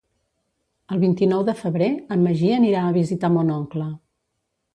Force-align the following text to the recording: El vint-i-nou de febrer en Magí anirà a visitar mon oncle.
El 0.95 1.03
vint-i-nou 1.03 1.43
de 1.49 1.55
febrer 1.59 1.89
en 2.17 2.25
Magí 2.29 2.49
anirà 2.57 2.81
a 2.87 2.97
visitar 2.97 3.31
mon 3.37 3.53
oncle. 3.59 3.93